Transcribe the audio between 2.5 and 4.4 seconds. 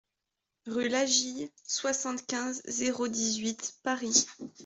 zéro dix-huit Paris